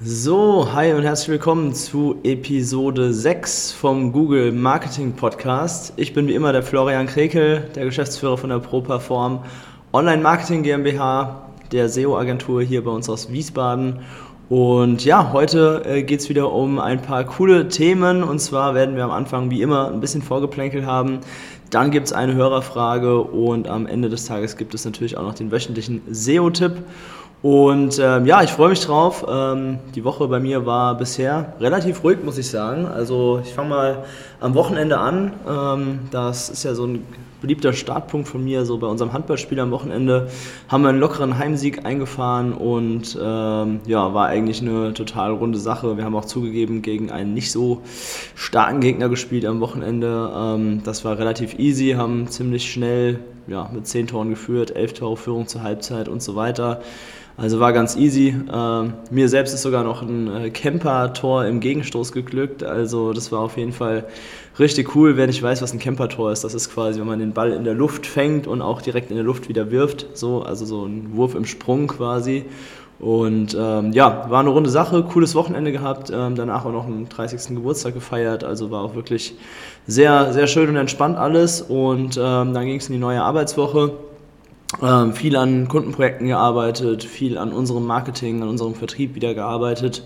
[0.00, 5.92] So, hi und herzlich willkommen zu Episode 6 vom Google Marketing Podcast.
[5.96, 9.42] Ich bin wie immer der Florian Krekel, der Geschäftsführer von der ProPerform
[9.92, 13.98] Online Marketing GmbH der SEO-Agentur hier bei uns aus Wiesbaden.
[14.48, 18.22] Und ja, heute äh, geht es wieder um ein paar coole Themen.
[18.22, 21.18] Und zwar werden wir am Anfang wie immer ein bisschen vorgeplänkelt haben.
[21.70, 25.34] Dann gibt es eine Hörerfrage und am Ende des Tages gibt es natürlich auch noch
[25.34, 26.84] den wöchentlichen SEO-Tipp.
[27.40, 29.24] Und ähm, ja, ich freue mich drauf.
[29.28, 32.86] Ähm, die Woche bei mir war bisher relativ ruhig, muss ich sagen.
[32.86, 34.04] Also ich fange mal
[34.40, 35.32] am Wochenende an.
[35.48, 37.04] Ähm, das ist ja so ein
[37.40, 38.64] beliebter Startpunkt von mir.
[38.64, 40.28] So bei unserem Handballspiel am Wochenende
[40.68, 45.96] haben wir einen lockeren Heimsieg eingefahren und ähm, ja, war eigentlich eine total runde Sache.
[45.96, 47.82] Wir haben auch zugegeben gegen einen nicht so
[48.34, 50.32] starken Gegner gespielt am Wochenende.
[50.34, 55.16] Ähm, das war relativ easy, haben ziemlich schnell ja, mit zehn Toren geführt, elf Tore
[55.16, 56.82] Führung zur Halbzeit und so weiter.
[57.38, 58.34] Also war ganz easy.
[58.52, 62.64] Ähm, mir selbst ist sogar noch ein äh, Camper-Tor im Gegenstoß geglückt.
[62.64, 64.06] Also das war auf jeden Fall
[64.58, 65.16] richtig cool.
[65.16, 67.62] Wer nicht weiß, was ein Camper-Tor ist, das ist quasi, wenn man den Ball in
[67.62, 70.06] der Luft fängt und auch direkt in der Luft wieder wirft.
[70.14, 72.44] So, also so ein Wurf im Sprung quasi.
[72.98, 77.08] Und ähm, ja, war eine runde Sache, cooles Wochenende gehabt, ähm, danach auch noch einen
[77.08, 77.54] 30.
[77.54, 79.36] Geburtstag gefeiert, also war auch wirklich
[79.86, 81.62] sehr, sehr schön und entspannt alles.
[81.62, 83.92] Und ähm, dann ging es in die neue Arbeitswoche.
[84.82, 90.02] Ähm, viel an Kundenprojekten gearbeitet, viel an unserem Marketing, an unserem Vertrieb wieder gearbeitet.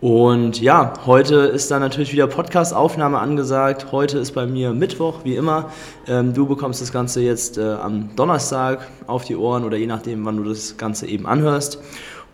[0.00, 3.92] Und ja, heute ist dann natürlich wieder Podcast-Aufnahme angesagt.
[3.92, 5.70] Heute ist bei mir Mittwoch, wie immer.
[6.08, 10.24] Ähm, du bekommst das Ganze jetzt äh, am Donnerstag auf die Ohren oder je nachdem,
[10.24, 11.80] wann du das Ganze eben anhörst.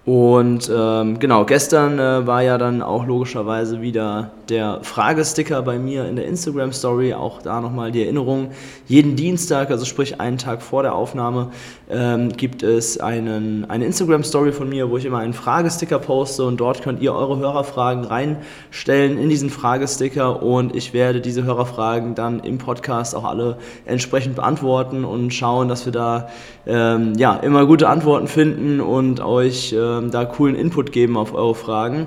[0.05, 6.07] Und ähm, genau, gestern äh, war ja dann auch logischerweise wieder der Fragesticker bei mir
[6.07, 7.15] in der Instagram Story.
[7.15, 8.51] Auch da nochmal die Erinnerung.
[8.87, 11.51] Jeden Dienstag, also sprich einen Tag vor der Aufnahme,
[11.89, 16.45] ähm, gibt es einen, eine Instagram Story von mir, wo ich immer einen Fragesticker poste
[16.45, 22.15] und dort könnt ihr eure Hörerfragen reinstellen in diesen Fragesticker und ich werde diese Hörerfragen
[22.15, 23.57] dann im Podcast auch alle
[23.87, 26.29] entsprechend beantworten und schauen, dass wir da
[26.67, 31.35] ähm, ja, immer gute Antworten finden und euch äh, ähm, da coolen Input geben auf
[31.35, 32.07] eure Fragen.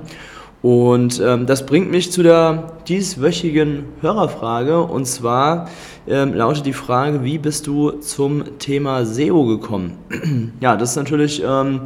[0.61, 4.81] Und ähm, das bringt mich zu der dieswöchigen Hörerfrage.
[4.81, 5.69] Und zwar
[6.07, 9.97] ähm, lautet die Frage, wie bist du zum Thema SEO gekommen?
[10.59, 11.81] ja, das ist natürlich ähm,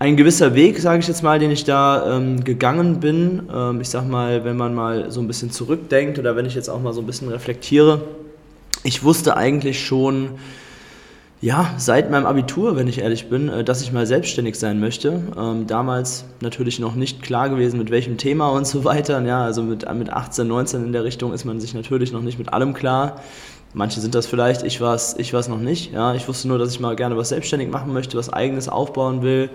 [0.00, 3.48] ein gewisser Weg, sage ich jetzt mal, den ich da ähm, gegangen bin.
[3.54, 6.68] Ähm, ich sag mal, wenn man mal so ein bisschen zurückdenkt oder wenn ich jetzt
[6.68, 8.00] auch mal so ein bisschen reflektiere.
[8.82, 10.30] Ich wusste eigentlich schon,
[11.42, 15.20] ja, seit meinem Abitur, wenn ich ehrlich bin, äh, dass ich mal selbstständig sein möchte.
[15.36, 19.20] Ähm, damals natürlich noch nicht klar gewesen, mit welchem Thema und so weiter.
[19.22, 22.38] Ja, also mit, mit 18, 19 in der Richtung ist man sich natürlich noch nicht
[22.38, 23.20] mit allem klar.
[23.74, 25.92] Manche sind das vielleicht, ich war es ich noch nicht.
[25.92, 29.22] Ja, ich wusste nur, dass ich mal gerne was selbstständig machen möchte, was eigenes aufbauen
[29.22, 29.50] will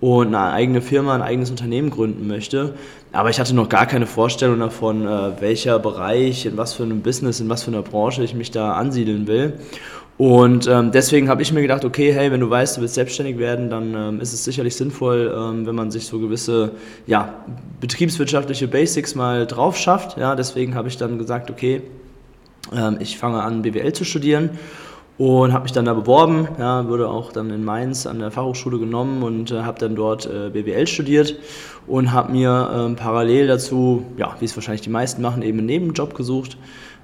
[0.00, 2.74] und eine eigene Firma, ein eigenes Unternehmen gründen möchte.
[3.10, 7.00] Aber ich hatte noch gar keine Vorstellung davon, äh, welcher Bereich, in was für einem
[7.00, 9.54] Business, in was für einer Branche ich mich da ansiedeln will.
[10.16, 13.38] Und ähm, deswegen habe ich mir gedacht, okay, hey, wenn du weißt, du willst selbstständig
[13.38, 16.72] werden, dann ähm, ist es sicherlich sinnvoll, ähm, wenn man sich so gewisse
[17.06, 17.34] ja,
[17.80, 20.16] betriebswirtschaftliche Basics mal drauf schafft.
[20.16, 21.82] Ja, deswegen habe ich dann gesagt, okay,
[22.72, 24.50] ähm, ich fange an, BWL zu studieren
[25.18, 28.78] und habe mich dann da beworben, ja, wurde auch dann in Mainz an der Fachhochschule
[28.78, 31.36] genommen und äh, habe dann dort äh, BWL studiert
[31.88, 35.66] und habe mir ähm, parallel dazu, ja, wie es wahrscheinlich die meisten machen, eben einen
[35.66, 36.56] Nebenjob gesucht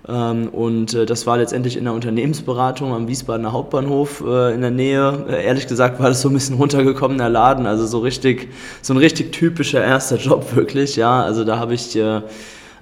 [0.02, 5.26] und äh, das war letztendlich in der Unternehmensberatung am Wiesbadener Hauptbahnhof äh, in der Nähe.
[5.28, 8.48] Äh, ehrlich gesagt war das so ein bisschen runtergekommener Laden, also so richtig,
[8.82, 11.22] so ein richtig typischer erster Job wirklich, ja.
[11.22, 11.98] Also da habe ich,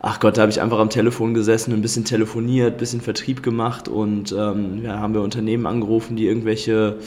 [0.00, 3.42] ach Gott, da habe ich einfach am Telefon gesessen, ein bisschen telefoniert, ein bisschen Vertrieb
[3.42, 6.98] gemacht und ähm, ja, haben wir Unternehmen angerufen, die irgendwelche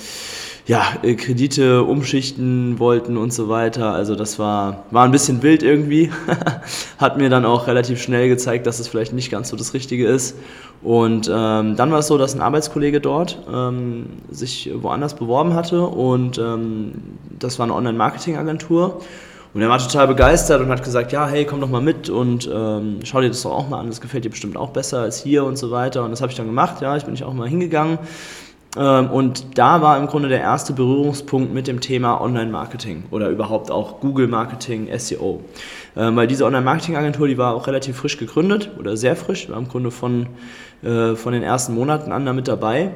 [0.72, 3.92] ja, äh, Kredite umschichten wollten und so weiter.
[3.92, 6.12] Also das war, war ein bisschen wild irgendwie.
[6.98, 10.08] Hat mir dann auch relativ schnell gezeigt, dass es vielleicht nicht ganz so das Richtige
[10.08, 10.38] ist.
[10.82, 15.82] Und ähm, dann war es so, dass ein Arbeitskollege dort ähm, sich woanders beworben hatte
[15.82, 16.94] und ähm,
[17.38, 19.02] das war eine Online-Marketing-Agentur.
[19.54, 22.50] Und er war total begeistert und hat gesagt, ja, hey, komm doch mal mit und
[22.52, 25.22] ähm, schau dir das doch auch mal an, das gefällt dir bestimmt auch besser als
[25.22, 26.06] hier und so weiter.
[26.06, 28.00] Und das habe ich dann gemacht, ja, ich bin ich auch mal hingegangen
[28.80, 34.00] und da war im Grunde der erste Berührungspunkt mit dem Thema Online-Marketing oder überhaupt auch
[34.00, 35.42] Google-Marketing, SEO.
[35.98, 39.68] Ähm, weil diese Online-Marketing-Agentur, die war auch relativ frisch gegründet oder sehr frisch, war im
[39.68, 40.28] Grunde von,
[40.84, 42.92] äh, von den ersten Monaten an damit dabei.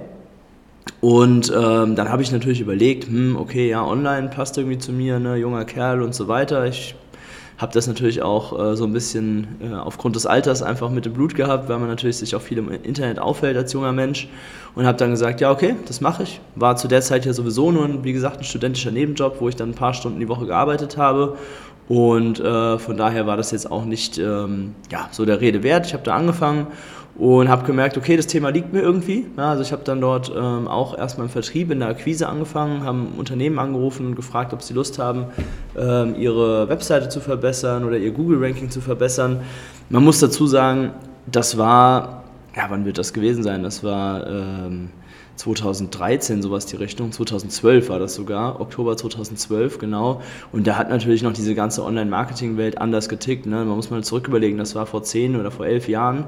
[1.01, 5.19] Und ähm, dann habe ich natürlich überlegt, hm, okay, ja, online passt irgendwie zu mir,
[5.19, 6.65] ne, junger Kerl und so weiter.
[6.65, 6.95] Ich
[7.57, 11.13] habe das natürlich auch äh, so ein bisschen äh, aufgrund des Alters einfach mit dem
[11.13, 14.27] Blut gehabt, weil man natürlich sich auch viel im Internet aufhält als junger Mensch
[14.75, 16.41] und habe dann gesagt, ja okay, das mache ich.
[16.55, 19.55] War zu der Zeit ja sowieso nur, ein, wie gesagt, ein studentischer Nebenjob, wo ich
[19.55, 21.37] dann ein paar Stunden die Woche gearbeitet habe
[21.87, 25.85] und äh, von daher war das jetzt auch nicht ähm, ja, so der Rede wert.
[25.85, 26.67] Ich habe da angefangen
[27.17, 29.25] und habe gemerkt, okay, das Thema liegt mir irgendwie.
[29.37, 32.83] Ja, also ich habe dann dort ähm, auch erstmal im Vertrieb, in der Akquise angefangen,
[32.83, 35.25] haben Unternehmen angerufen und gefragt, ob sie Lust haben,
[35.77, 39.41] ähm, ihre Webseite zu verbessern oder ihr Google-Ranking zu verbessern.
[39.89, 40.91] Man muss dazu sagen,
[41.25, 42.23] das war,
[42.55, 43.63] ja, wann wird das gewesen sein?
[43.63, 44.27] Das war...
[44.27, 44.89] Ähm,
[45.35, 50.21] 2013 sowas die Richtung, 2012 war das sogar, Oktober 2012 genau.
[50.51, 53.45] Und da hat natürlich noch diese ganze Online-Marketing-Welt anders getickt.
[53.45, 53.57] Ne?
[53.65, 56.25] Man muss mal zurück überlegen, das war vor zehn oder vor elf Jahren.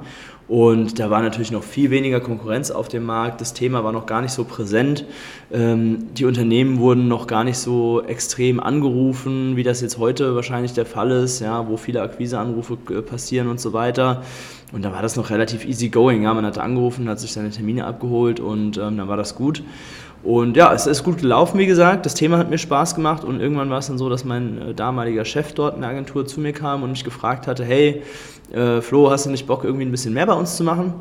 [0.48, 3.42] Und da war natürlich noch viel weniger Konkurrenz auf dem Markt.
[3.42, 5.04] Das Thema war noch gar nicht so präsent.
[5.52, 10.72] Ähm, die Unternehmen wurden noch gar nicht so extrem angerufen, wie das jetzt heute wahrscheinlich
[10.72, 14.24] der Fall ist, ja, wo viele Akquiseanrufe äh, passieren und so weiter.
[14.72, 16.24] Und da war das noch relativ easy going.
[16.24, 16.34] Ja.
[16.34, 19.64] Man hatte angerufen, hat sich seine Termine abgeholt und ähm, dann war das gut.
[20.24, 22.06] Und ja, es ist gut gelaufen, wie gesagt.
[22.06, 24.74] Das Thema hat mir Spaß gemacht und irgendwann war es dann so, dass mein äh,
[24.74, 28.04] damaliger Chef dort in der Agentur zu mir kam und mich gefragt hatte, hey,
[28.52, 30.94] äh, Flo, hast du nicht Bock, irgendwie ein bisschen mehr bei uns zu machen?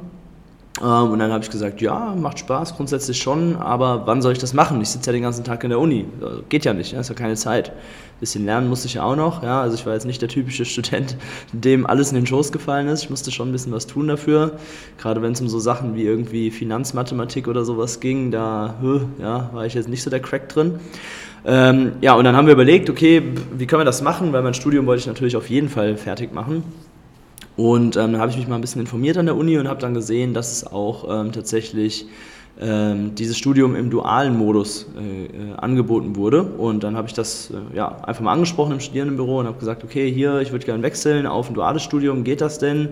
[0.83, 4.39] Ähm, und dann habe ich gesagt, ja, macht Spaß, grundsätzlich schon, aber wann soll ich
[4.39, 4.81] das machen?
[4.81, 6.07] Ich sitze ja den ganzen Tag in der Uni.
[6.21, 7.71] Also, geht ja nicht, ja, ist ja keine Zeit.
[7.71, 9.43] Ein bisschen lernen musste ich ja auch noch.
[9.43, 11.17] Ja, also ich war jetzt nicht der typische Student,
[11.53, 13.05] dem alles in den Schoß gefallen ist.
[13.05, 14.53] Ich musste schon ein bisschen was tun dafür.
[14.99, 18.75] Gerade wenn es um so Sachen wie irgendwie Finanzmathematik oder sowas ging, da
[19.19, 20.81] ja, war ich jetzt nicht so der Crack drin.
[21.45, 23.23] Ähm, ja, und dann haben wir überlegt, okay,
[23.57, 24.33] wie können wir das machen?
[24.33, 26.65] Weil mein Studium wollte ich natürlich auf jeden Fall fertig machen.
[27.57, 29.81] Und ähm, dann habe ich mich mal ein bisschen informiert an der Uni und habe
[29.81, 32.07] dann gesehen, dass es auch ähm, tatsächlich
[32.59, 36.43] ähm, dieses Studium im dualen Modus äh, äh, angeboten wurde.
[36.43, 39.85] Und dann habe ich das äh, ja, einfach mal angesprochen im Studierendenbüro und habe gesagt,
[39.85, 42.91] okay, hier, ich würde gerne wechseln auf ein duales Studium, geht das denn?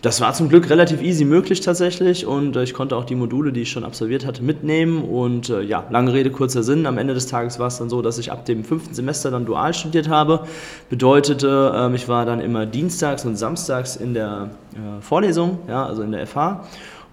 [0.00, 3.52] Das war zum Glück relativ easy möglich tatsächlich und äh, ich konnte auch die Module,
[3.52, 5.02] die ich schon absolviert hatte, mitnehmen.
[5.02, 6.86] Und äh, ja, lange Rede, kurzer Sinn.
[6.86, 9.44] Am Ende des Tages war es dann so, dass ich ab dem fünften Semester dann
[9.44, 10.46] dual studiert habe.
[10.88, 16.02] Bedeutete, äh, ich war dann immer dienstags und samstags in der äh, Vorlesung, ja, also
[16.02, 16.64] in der FH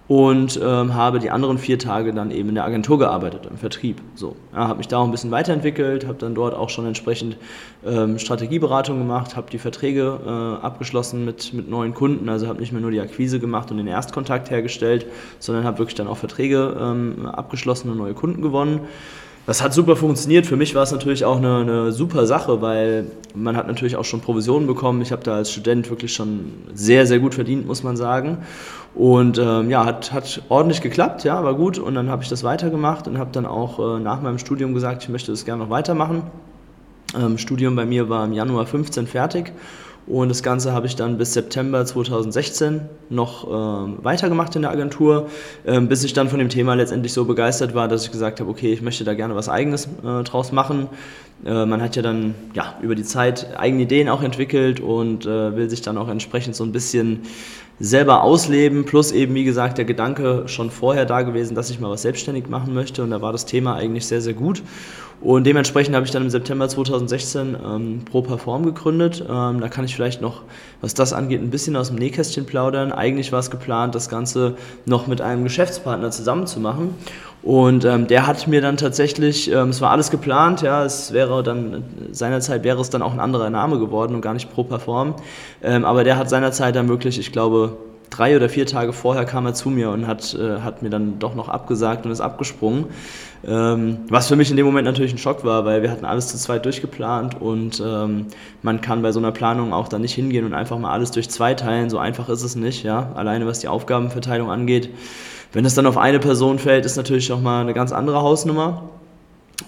[0.08, 4.00] und ähm, habe die anderen vier Tage dann eben in der Agentur gearbeitet, im Vertrieb.
[4.14, 7.36] So, ja, habe mich da auch ein bisschen weiterentwickelt, habe dann dort auch schon entsprechend
[7.84, 12.72] ähm, Strategieberatung gemacht, habe die Verträge äh, abgeschlossen mit, mit neuen Kunden, also habe nicht
[12.72, 15.06] mehr nur die Akquise gemacht und den Erstkontakt hergestellt,
[15.40, 18.82] sondern habe wirklich dann auch Verträge ähm, abgeschlossen und neue Kunden gewonnen.
[19.46, 20.44] Das hat super funktioniert.
[20.44, 24.04] Für mich war es natürlich auch eine, eine, super Sache, weil man hat natürlich auch
[24.04, 25.00] schon Provisionen bekommen.
[25.02, 28.38] Ich habe da als Student wirklich schon sehr, sehr gut verdient, muss man sagen.
[28.96, 31.78] Und ähm, ja, hat, hat ordentlich geklappt, ja, war gut.
[31.78, 35.04] Und dann habe ich das weitergemacht und habe dann auch äh, nach meinem Studium gesagt,
[35.04, 36.24] ich möchte das gerne noch weitermachen.
[37.16, 39.52] Ähm, Studium bei mir war im Januar 15 fertig
[40.06, 45.28] und das Ganze habe ich dann bis September 2016 noch äh, weitergemacht in der Agentur,
[45.64, 48.48] äh, bis ich dann von dem Thema letztendlich so begeistert war, dass ich gesagt habe,
[48.48, 50.88] okay, ich möchte da gerne was Eigenes äh, draus machen.
[51.44, 55.56] Äh, man hat ja dann ja, über die Zeit eigene Ideen auch entwickelt und äh,
[55.56, 57.22] will sich dann auch entsprechend so ein bisschen
[57.78, 61.90] selber ausleben, plus eben, wie gesagt, der Gedanke schon vorher da gewesen, dass ich mal
[61.90, 64.62] was selbstständig machen möchte und da war das Thema eigentlich sehr, sehr gut.
[65.20, 69.24] Und dementsprechend habe ich dann im September 2016 ähm, Pro Perform gegründet.
[69.28, 70.42] Ähm, da kann ich vielleicht noch,
[70.82, 72.92] was das angeht, ein bisschen aus dem Nähkästchen plaudern.
[72.92, 76.94] Eigentlich war es geplant, das Ganze noch mit einem Geschäftspartner zusammen zu machen.
[77.46, 81.44] Und ähm, der hat mir dann tatsächlich, ähm, es war alles geplant, ja, es wäre
[81.44, 85.14] dann, seinerzeit wäre es dann auch ein anderer Name geworden und gar nicht Pro Perform.
[85.62, 87.76] Ähm, aber der hat seinerzeit dann wirklich, ich glaube,
[88.16, 91.18] drei oder vier Tage vorher kam er zu mir und hat, äh, hat mir dann
[91.18, 92.86] doch noch abgesagt und ist abgesprungen.
[93.46, 96.28] Ähm, was für mich in dem Moment natürlich ein Schock war, weil wir hatten alles
[96.28, 98.26] zu zweit durchgeplant und ähm,
[98.62, 101.28] man kann bei so einer Planung auch da nicht hingehen und einfach mal alles durch
[101.28, 101.90] zwei teilen.
[101.90, 103.12] So einfach ist es nicht, ja.
[103.14, 104.90] Alleine was die Aufgabenverteilung angeht.
[105.52, 108.90] Wenn es dann auf eine Person fällt, ist natürlich nochmal eine ganz andere Hausnummer.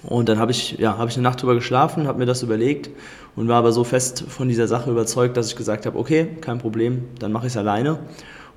[0.02, 2.90] Und dann habe ich, ja, hab ich eine Nacht drüber geschlafen, habe mir das überlegt
[3.36, 6.58] und war aber so fest von dieser Sache überzeugt, dass ich gesagt habe, okay, kein
[6.58, 7.98] Problem, dann mache ich es alleine.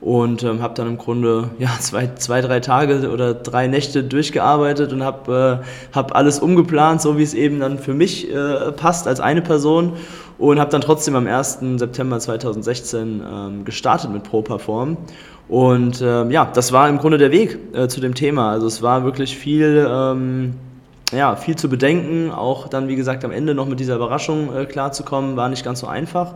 [0.02, 4.92] Und ähm, habe dann im Grunde ja, zwei, zwei, drei Tage oder drei Nächte durchgearbeitet
[4.92, 9.08] und habe äh, hab alles umgeplant, so wie es eben dann für mich äh, passt
[9.08, 9.94] als eine Person
[10.40, 11.60] und habe dann trotzdem am 1.
[11.78, 14.98] September 2016 ähm, gestartet mit ProPerform.
[15.48, 18.52] Und ähm, ja, das war im Grunde der Weg äh, zu dem Thema.
[18.52, 20.54] Also es war wirklich viel, ähm,
[21.12, 24.66] ja, viel zu bedenken, auch dann, wie gesagt, am Ende noch mit dieser Überraschung äh,
[24.66, 26.36] klarzukommen, war nicht ganz so einfach.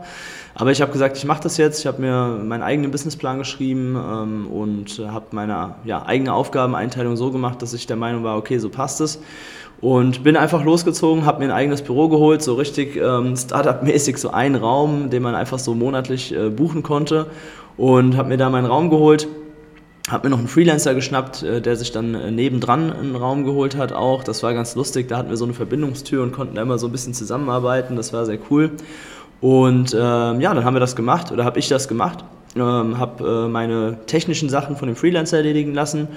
[0.53, 1.79] Aber ich habe gesagt, ich mache das jetzt.
[1.79, 7.32] Ich habe mir meinen eigenen Businessplan geschrieben ähm, und habe meine ja, eigene Aufgabeneinteilung so
[7.32, 9.22] gemacht, dass ich der Meinung war, okay, so passt es.
[9.82, 14.32] Und bin einfach losgezogen, habe mir ein eigenes Büro geholt, so richtig ähm, Startup-mäßig, so
[14.32, 17.27] einen Raum, den man einfach so monatlich äh, buchen konnte.
[17.75, 19.27] Und habe mir da meinen Raum geholt,
[20.09, 23.75] habe mir noch einen Freelancer geschnappt, äh, der sich dann äh, nebendran einen Raum geholt
[23.75, 24.24] hat auch.
[24.24, 26.88] Das war ganz lustig, da hatten wir so eine Verbindungstür und konnten da immer so
[26.88, 27.95] ein bisschen zusammenarbeiten.
[27.95, 28.71] Das war sehr cool.
[29.41, 32.24] Und ähm, ja, dann haben wir das gemacht oder habe ich das gemacht.
[32.55, 36.07] Ähm, habe äh, meine technischen Sachen von dem Freelancer erledigen lassen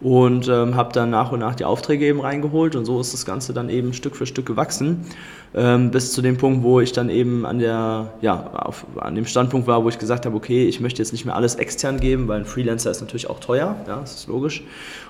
[0.00, 2.76] und ähm, habe dann nach und nach die Aufträge eben reingeholt.
[2.76, 5.06] Und so ist das Ganze dann eben Stück für Stück gewachsen,
[5.54, 9.24] ähm, bis zu dem Punkt, wo ich dann eben an der, ja, auf, an dem
[9.24, 12.28] Standpunkt war, wo ich gesagt habe, okay, ich möchte jetzt nicht mehr alles extern geben,
[12.28, 14.62] weil ein Freelancer ist natürlich auch teuer, ja, das ist logisch.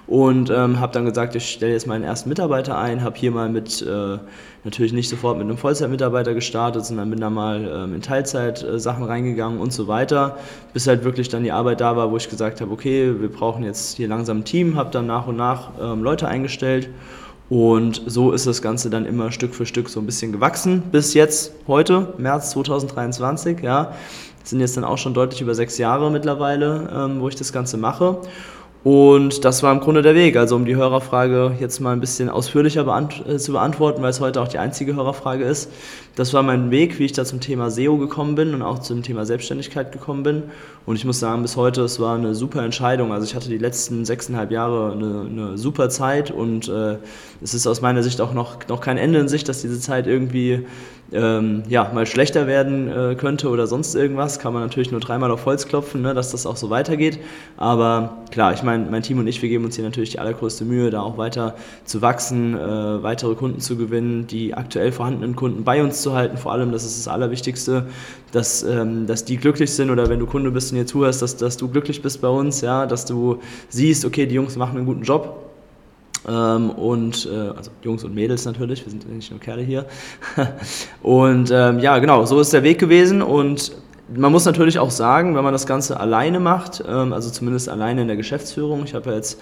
[0.06, 3.48] Und ähm, habe dann gesagt, ich stelle jetzt meinen ersten Mitarbeiter ein, habe hier mal
[3.48, 4.18] mit, äh,
[4.62, 8.78] natürlich nicht sofort mit einem Vollzeitmitarbeiter gestartet, sondern bin da mal ähm, in Teilzeit äh,
[8.78, 10.38] Sachen reingegangen und so weiter,
[10.72, 13.64] bis halt wirklich dann die Arbeit da war, wo ich gesagt habe, okay, wir brauchen
[13.64, 16.90] jetzt hier langsam ein Team, habe dann nach und nach ähm, Leute eingestellt
[17.48, 21.14] und so ist das Ganze dann immer Stück für Stück so ein bisschen gewachsen, bis
[21.14, 23.92] jetzt, heute, März 2023, ja,
[24.42, 27.76] sind jetzt dann auch schon deutlich über sechs Jahre mittlerweile, ähm, wo ich das Ganze
[27.76, 28.18] mache.
[28.86, 30.36] Und das war im Grunde der Weg.
[30.36, 34.20] Also um die Hörerfrage jetzt mal ein bisschen ausführlicher beant äh, zu beantworten, weil es
[34.20, 35.72] heute auch die einzige Hörerfrage ist.
[36.14, 39.02] Das war mein Weg, wie ich da zum Thema SEO gekommen bin und auch zum
[39.02, 40.44] Thema Selbstständigkeit gekommen bin.
[40.86, 43.12] Und ich muss sagen, bis heute, es war eine super Entscheidung.
[43.12, 46.98] Also ich hatte die letzten sechseinhalb Jahre eine, eine super Zeit und äh,
[47.42, 50.06] es ist aus meiner Sicht auch noch, noch kein Ende in Sicht, dass diese Zeit
[50.06, 50.64] irgendwie
[51.12, 55.30] ähm, ja, mal schlechter werden äh, könnte oder sonst irgendwas, kann man natürlich nur dreimal
[55.30, 57.18] auf Holz klopfen, ne, dass das auch so weitergeht.
[57.56, 60.64] Aber klar, ich meine, mein Team und ich, wir geben uns hier natürlich die allergrößte
[60.64, 65.64] Mühe, da auch weiter zu wachsen, äh, weitere Kunden zu gewinnen, die aktuell vorhandenen Kunden
[65.64, 66.36] bei uns zu halten.
[66.36, 67.86] Vor allem, das ist das Allerwichtigste,
[68.32, 71.36] dass, ähm, dass die glücklich sind oder wenn du Kunde bist und hier zuhörst, dass,
[71.36, 74.86] dass du glücklich bist bei uns, ja, dass du siehst, okay, die Jungs machen einen
[74.86, 75.46] guten Job
[76.28, 79.86] ähm, und äh, also Jungs und Mädels natürlich, wir sind nicht nur Kerle hier.
[81.02, 83.72] und ähm, ja, genau, so ist der Weg gewesen und
[84.14, 88.02] man muss natürlich auch sagen, wenn man das Ganze alleine macht, ähm, also zumindest alleine
[88.02, 89.40] in der Geschäftsführung, ich habe ja jetzt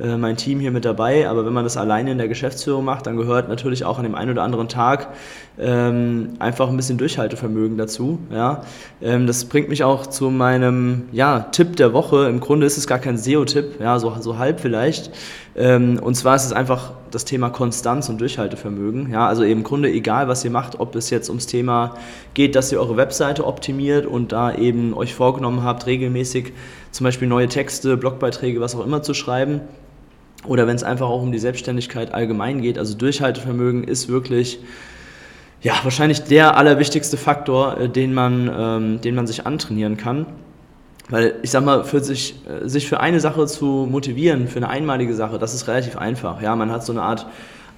[0.00, 3.06] äh, mein Team hier mit dabei, aber wenn man das alleine in der Geschäftsführung macht,
[3.06, 5.10] dann gehört natürlich auch an dem einen oder anderen Tag
[5.56, 8.18] ähm, einfach ein bisschen Durchhaltevermögen dazu.
[8.32, 8.62] Ja?
[9.00, 12.28] Ähm, das bringt mich auch zu meinem ja, Tipp der Woche.
[12.28, 15.12] Im Grunde ist es gar kein SEO-Tipp, ja, so, so halb vielleicht.
[15.54, 19.12] Ähm, und zwar ist es einfach das Thema Konstanz und Durchhaltevermögen.
[19.12, 19.28] Ja?
[19.28, 21.94] Also im Grunde egal, was ihr macht, ob es jetzt ums Thema
[22.34, 26.52] geht, dass ihr eure Webseite optimiert und da eben euch vorgenommen habt, regelmäßig
[26.94, 29.62] zum Beispiel neue Texte, Blogbeiträge, was auch immer zu schreiben
[30.46, 32.78] oder wenn es einfach auch um die Selbstständigkeit allgemein geht.
[32.78, 34.60] Also Durchhaltevermögen ist wirklich
[35.60, 40.26] ja, wahrscheinlich der allerwichtigste Faktor, äh, den man, ähm, den man sich antrainieren kann.
[41.08, 44.68] Weil ich sag mal, für sich, äh, sich für eine Sache zu motivieren, für eine
[44.68, 46.40] einmalige Sache, das ist relativ einfach.
[46.42, 47.26] Ja, man hat so eine Art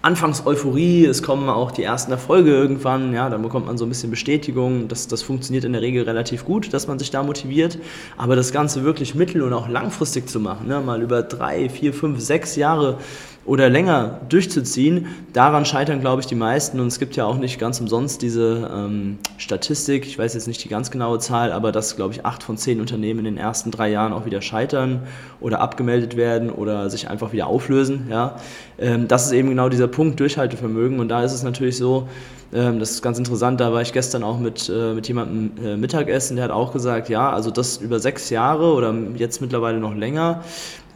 [0.03, 4.11] Anfangseuphorie, es kommen auch die ersten Erfolge irgendwann, ja, dann bekommt man so ein bisschen
[4.11, 4.87] Bestätigung.
[4.89, 7.79] Das, das funktioniert in der Regel relativ gut, dass man sich da motiviert.
[8.17, 11.93] Aber das Ganze wirklich mittel- und auch langfristig zu machen, ne, mal über drei, vier,
[11.93, 12.99] fünf, sechs Jahre
[13.47, 16.81] oder länger durchzuziehen, daran scheitern, glaube ich, die meisten.
[16.81, 20.63] Und es gibt ja auch nicht ganz umsonst diese ähm, Statistik, ich weiß jetzt nicht
[20.65, 23.71] die ganz genaue Zahl, aber dass, glaube ich, acht von zehn Unternehmen in den ersten
[23.71, 25.03] drei Jahren auch wieder scheitern
[25.41, 28.09] oder abgemeldet werden oder sich einfach wieder auflösen.
[28.11, 28.37] Ja?
[28.79, 30.99] Ähm, das ist eben genau dieser Punkt, Durchhaltevermögen.
[30.99, 32.09] Und da ist es natürlich so,
[32.53, 35.77] ähm, das ist ganz interessant, da war ich gestern auch mit, äh, mit jemandem äh,
[35.77, 39.95] Mittagessen, der hat auch gesagt, ja, also das über sechs Jahre oder jetzt mittlerweile noch
[39.95, 40.43] länger,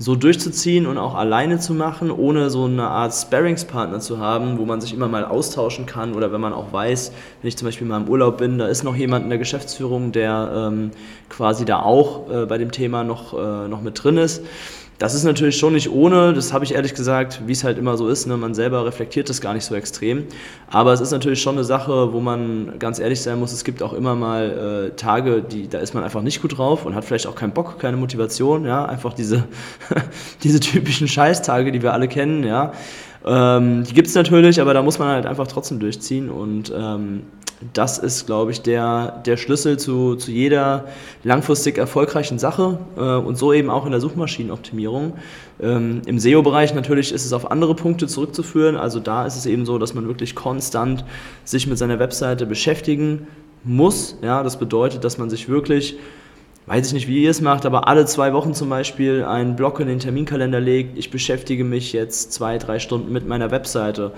[0.00, 4.64] so durchzuziehen und auch alleine zu machen, ohne so eine Art Sparringspartner zu haben, wo
[4.64, 7.87] man sich immer mal austauschen kann oder wenn man auch weiß, wenn ich zum Beispiel
[7.87, 10.90] mal im Urlaub bin, da ist noch jemand in der Geschäftsführung, der ähm,
[11.28, 14.42] quasi da auch äh, bei dem Thema noch, äh, noch mit drin ist
[15.00, 17.97] das ist natürlich schon nicht ohne, das habe ich ehrlich gesagt, wie es halt immer
[17.97, 18.37] so ist, ne?
[18.37, 20.26] man selber reflektiert das gar nicht so extrem.
[20.69, 23.83] Aber es ist natürlich schon eine Sache, wo man ganz ehrlich sein muss, es gibt
[23.83, 27.07] auch immer mal äh, Tage, die, da ist man einfach nicht gut drauf und hat
[27.07, 29.45] vielleicht auch keinen Bock, keine Motivation, ja, einfach diese,
[30.42, 32.73] diese typischen Scheißtage, die wir alle kennen, ja.
[33.25, 37.23] Ähm, die gibt es natürlich, aber da muss man halt einfach trotzdem durchziehen und ähm,
[37.72, 40.86] das ist, glaube ich, der, der Schlüssel zu, zu jeder
[41.24, 45.14] langfristig erfolgreichen Sache äh, und so eben auch in der Suchmaschinenoptimierung.
[45.60, 48.76] Ähm, Im SEO-Bereich natürlich ist es auf andere Punkte zurückzuführen.
[48.76, 51.04] Also da ist es eben so, dass man wirklich konstant
[51.44, 53.26] sich mit seiner Webseite beschäftigen
[53.62, 54.16] muss.
[54.22, 55.98] Ja, das bedeutet, dass man sich wirklich
[56.66, 59.80] weiß ich nicht, wie ihr es macht, aber alle zwei Wochen zum Beispiel einen Block
[59.80, 60.96] in den Terminkalender legt.
[60.96, 64.12] Ich beschäftige mich jetzt zwei, drei Stunden mit meiner Webseite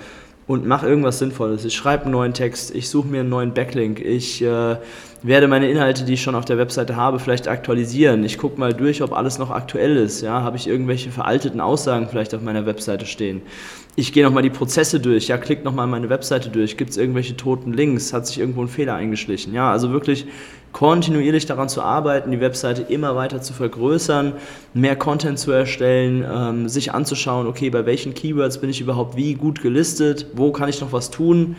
[0.46, 1.64] und mache irgendwas Sinnvolles.
[1.64, 4.76] Ich schreibe einen neuen Text, ich suche mir einen neuen Backlink, ich äh,
[5.22, 8.24] werde meine Inhalte, die ich schon auf der Webseite habe, vielleicht aktualisieren.
[8.24, 10.20] Ich gucke mal durch, ob alles noch aktuell ist.
[10.20, 10.42] Ja?
[10.42, 13.42] Habe ich irgendwelche veralteten Aussagen vielleicht auf meiner Webseite stehen?
[13.94, 15.28] Ich gehe nochmal die Prozesse durch.
[15.28, 16.76] Ja, klick nochmal meine Webseite durch.
[16.76, 18.12] Gibt es irgendwelche toten Links?
[18.12, 19.52] Hat sich irgendwo ein Fehler eingeschlichen?
[19.54, 20.26] Ja, also wirklich
[20.72, 24.32] kontinuierlich daran zu arbeiten, die Webseite immer weiter zu vergrößern,
[24.74, 29.34] mehr Content zu erstellen, ähm, sich anzuschauen, okay, bei welchen Keywords bin ich überhaupt wie
[29.34, 31.56] gut gelistet, wo kann ich noch was tun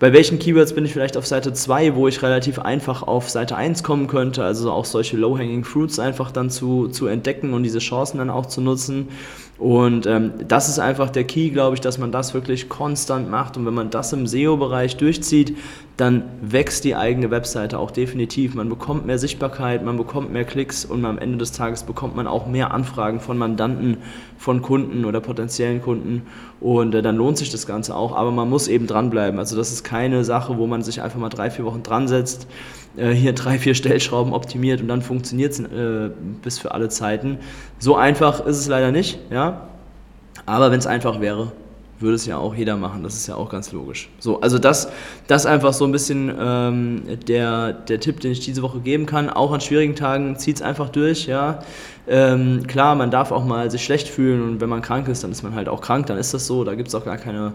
[0.00, 3.56] bei welchen Keywords bin ich vielleicht auf Seite 2, wo ich relativ einfach auf Seite
[3.56, 7.78] 1 kommen könnte, also auch solche Low-Hanging Fruits einfach dann zu, zu entdecken und diese
[7.78, 9.08] Chancen dann auch zu nutzen.
[9.56, 13.56] Und ähm, das ist einfach der Key, glaube ich, dass man das wirklich konstant macht.
[13.56, 15.56] Und wenn man das im SEO-Bereich durchzieht,
[15.96, 18.56] dann wächst die eigene Webseite auch definitiv.
[18.56, 22.26] Man bekommt mehr Sichtbarkeit, man bekommt mehr Klicks und am Ende des Tages bekommt man
[22.26, 23.98] auch mehr Anfragen von Mandanten,
[24.38, 26.22] von Kunden oder potenziellen Kunden.
[26.60, 28.16] Und äh, dann lohnt sich das Ganze auch.
[28.16, 29.38] Aber man muss eben dranbleiben.
[29.38, 32.48] Also das ist keine Sache, wo man sich einfach mal drei, vier Wochen dran setzt
[32.96, 36.10] äh, hier drei, vier Stellschrauben optimiert und dann funktioniert es äh,
[36.42, 37.38] bis für alle Zeiten.
[37.78, 39.53] So einfach ist es leider nicht, ja.
[40.46, 41.52] Aber wenn es einfach wäre,
[42.00, 43.02] würde es ja auch jeder machen.
[43.02, 44.08] Das ist ja auch ganz logisch.
[44.18, 44.88] So, also das,
[45.26, 49.30] das einfach so ein bisschen ähm, der, der Tipp, den ich diese Woche geben kann.
[49.30, 51.60] Auch an schwierigen Tagen zieht es einfach durch, ja.
[52.06, 55.32] Ähm, klar, man darf auch mal sich schlecht fühlen und wenn man krank ist, dann
[55.32, 56.64] ist man halt auch krank, dann ist das so.
[56.64, 57.54] Da gibt es auch gar keine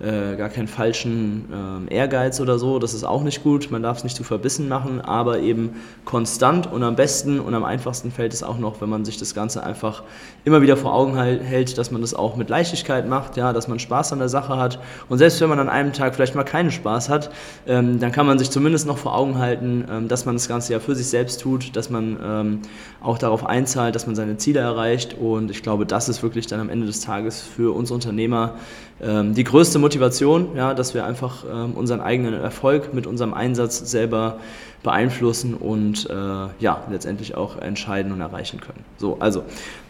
[0.00, 3.98] äh, gar keinen falschen äh, Ehrgeiz oder so, das ist auch nicht gut, man darf
[3.98, 8.34] es nicht zu verbissen machen, aber eben konstant und am besten und am einfachsten fällt
[8.34, 10.02] es auch noch, wenn man sich das Ganze einfach
[10.44, 13.78] immer wieder vor Augen hält, dass man das auch mit Leichtigkeit macht, ja, dass man
[13.78, 14.78] Spaß an der Sache hat.
[15.08, 17.30] Und selbst wenn man an einem Tag vielleicht mal keinen Spaß hat,
[17.66, 20.72] ähm, dann kann man sich zumindest noch vor Augen halten, ähm, dass man das Ganze
[20.72, 22.62] ja für sich selbst tut, dass man ähm,
[23.00, 25.14] auch darauf einzahlt, dass man seine Ziele erreicht.
[25.14, 28.56] Und ich glaube, das ist wirklich dann am Ende des Tages für uns Unternehmer
[29.02, 33.78] ähm, die größte Motivation, ja, dass wir einfach ähm, unseren eigenen Erfolg mit unserem Einsatz
[33.90, 34.38] selber
[34.82, 36.14] beeinflussen und äh,
[36.58, 38.82] ja, letztendlich auch entscheiden und erreichen können.
[38.96, 39.42] So, also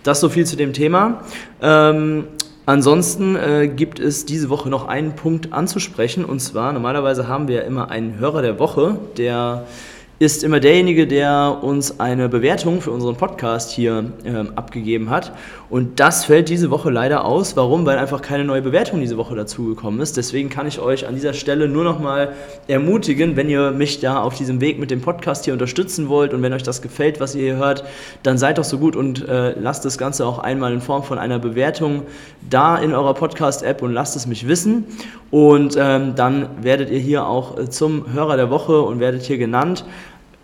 [0.03, 1.23] das so viel zu dem Thema.
[1.63, 2.25] Ähm,
[2.67, 7.57] Ansonsten äh, gibt es diese Woche noch einen Punkt anzusprechen und zwar normalerweise haben wir
[7.57, 9.67] ja immer einen Hörer der Woche, der
[10.21, 15.33] ist immer derjenige, der uns eine Bewertung für unseren Podcast hier ähm, abgegeben hat.
[15.71, 17.57] Und das fällt diese Woche leider aus.
[17.57, 17.85] Warum?
[17.85, 20.17] Weil einfach keine neue Bewertung diese Woche dazugekommen ist.
[20.17, 22.33] Deswegen kann ich euch an dieser Stelle nur noch mal
[22.69, 26.43] ermutigen, wenn ihr mich da auf diesem Weg mit dem Podcast hier unterstützen wollt und
[26.43, 27.85] wenn euch das gefällt, was ihr hier hört,
[28.23, 31.19] dann seid doch so gut und äh, lasst das Ganze auch einmal in Form von
[31.19, 32.03] einer Bewertung
[32.49, 34.85] da in eurer Podcast-App und lasst es mich wissen.
[35.33, 39.39] Und ähm, dann werdet ihr hier auch äh, zum Hörer der Woche und werdet hier
[39.39, 39.85] genannt.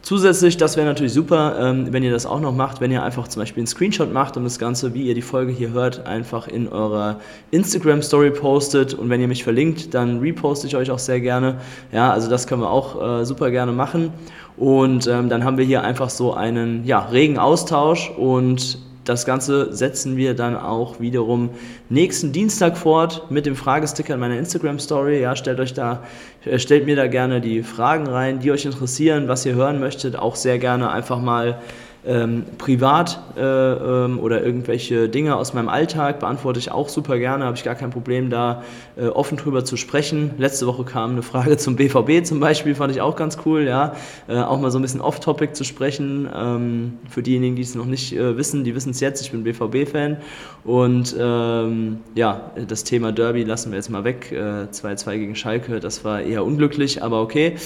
[0.02, 3.28] Zusätzlich, das wäre natürlich super, ähm, wenn ihr das auch noch macht, wenn ihr einfach
[3.28, 6.48] zum Beispiel einen Screenshot macht und das Ganze, wie ihr die Folge hier hört, einfach
[6.48, 11.20] in eurer Instagram-Story postet und wenn ihr mich verlinkt, dann reposte ich euch auch sehr
[11.20, 11.56] gerne.
[11.92, 14.10] Ja, also das können wir auch äh, super gerne machen
[14.56, 19.72] und ähm, dann haben wir hier einfach so einen ja, regen Austausch und das Ganze
[19.72, 21.50] setzen wir dann auch wiederum
[21.88, 25.20] nächsten Dienstag fort mit dem Fragesticker in meiner Instagram Story.
[25.20, 26.04] Ja, stellt euch da,
[26.44, 30.16] äh, stellt mir da gerne die Fragen rein, die euch interessieren, was ihr hören möchtet.
[30.16, 31.60] Auch sehr gerne einfach mal
[32.06, 37.44] ähm, privat äh, ähm, oder irgendwelche Dinge aus meinem Alltag beantworte ich auch super gerne,
[37.44, 38.62] habe ich gar kein Problem, da
[38.96, 40.30] äh, offen drüber zu sprechen.
[40.38, 43.94] Letzte Woche kam eine Frage zum BVB zum Beispiel, fand ich auch ganz cool, ja,
[44.28, 46.28] äh, auch mal so ein bisschen off-topic zu sprechen.
[46.34, 49.44] Ähm, für diejenigen, die es noch nicht äh, wissen, die wissen es jetzt, ich bin
[49.44, 50.16] BVB-Fan
[50.64, 55.80] und ähm, ja, das Thema Derby lassen wir jetzt mal weg, 2-2 äh, gegen Schalke,
[55.80, 57.56] das war eher unglücklich, aber okay.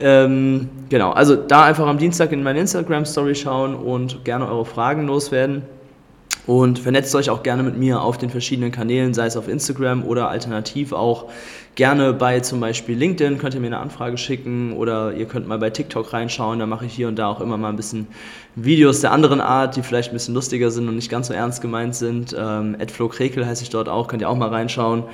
[0.00, 5.06] Ähm, genau, also da einfach am Dienstag in meine Instagram-Story schauen und gerne eure Fragen
[5.06, 5.62] loswerden.
[6.46, 10.02] Und vernetzt euch auch gerne mit mir auf den verschiedenen Kanälen, sei es auf Instagram
[10.02, 11.26] oder alternativ auch
[11.78, 15.60] gerne bei zum Beispiel LinkedIn, könnt ihr mir eine Anfrage schicken oder ihr könnt mal
[15.60, 18.08] bei TikTok reinschauen, da mache ich hier und da auch immer mal ein bisschen
[18.56, 21.62] Videos der anderen Art, die vielleicht ein bisschen lustiger sind und nicht ganz so ernst
[21.62, 22.34] gemeint sind.
[22.36, 25.04] Ähm, Flo Krekel heiße ich dort auch, könnt ihr auch mal reinschauen.